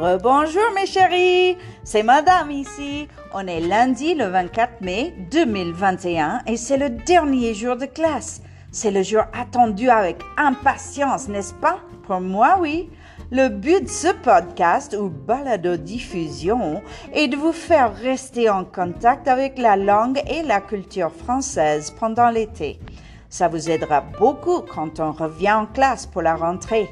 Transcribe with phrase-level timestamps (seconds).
[0.00, 3.06] Bonjour mes chéris, c'est Madame ici.
[3.34, 8.40] On est lundi le 24 mai 2021 et c'est le dernier jour de classe.
[8.72, 11.80] C'est le jour attendu avec impatience, n'est-ce pas?
[12.06, 12.88] Pour moi, oui.
[13.30, 16.80] Le but de ce podcast ou balado-diffusion
[17.12, 22.30] est de vous faire rester en contact avec la langue et la culture française pendant
[22.30, 22.80] l'été.
[23.28, 26.88] Ça vous aidera beaucoup quand on revient en classe pour la rentrée.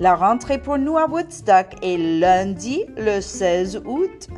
[0.00, 4.28] La rentrée pour nous à Woodstock est lundi le 16 août.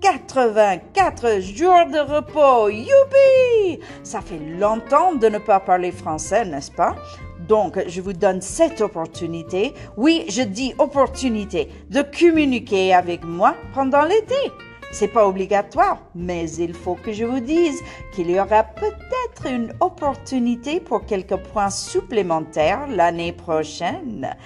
[0.00, 2.68] 84 jours de repos.
[2.68, 3.80] Youpi!
[4.02, 6.96] Ça fait longtemps de ne pas parler français, n'est-ce pas?
[7.46, 14.02] Donc, je vous donne cette opportunité, oui, je dis opportunité, de communiquer avec moi pendant
[14.02, 14.34] l'été.
[14.92, 17.80] C'est pas obligatoire, mais il faut que je vous dise
[18.12, 24.36] qu'il y aura peut-être une opportunité pour quelques points supplémentaires l'année prochaine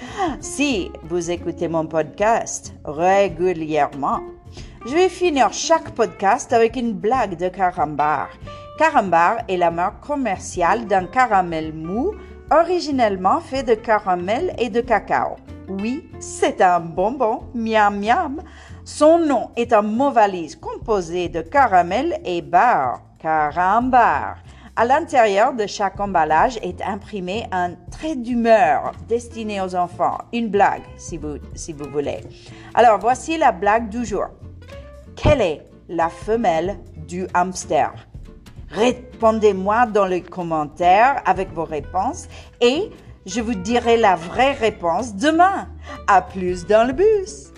[0.40, 4.21] si vous écoutez mon podcast régulièrement.
[4.87, 8.28] Je vais finir chaque podcast avec une blague de Carambar.
[8.78, 12.12] Carambar est la marque commerciale d'un caramel mou
[12.52, 15.37] originellement fait de caramel et de cacao.
[15.68, 18.43] Oui, c'est un bonbon, miam miam.
[18.88, 24.37] Son nom est un mot valise composé de caramel et bar, carambar.
[24.76, 30.84] À l'intérieur de chaque emballage est imprimé un trait d'humeur destiné aux enfants, une blague
[30.96, 32.20] si vous, si vous voulez.
[32.74, 34.26] Alors voici la blague du jour.
[35.16, 36.78] Quelle est la femelle
[37.09, 37.93] du hamster?
[38.71, 42.28] Répondez-moi dans les commentaires avec vos réponses
[42.60, 42.88] et
[43.26, 45.66] je vous dirai la vraie réponse demain.
[46.06, 47.52] À plus dans le bus.